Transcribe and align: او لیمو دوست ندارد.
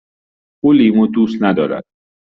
او 0.63 0.69
لیمو 0.77 1.05
دوست 1.07 1.43
ندارد. 1.43 1.83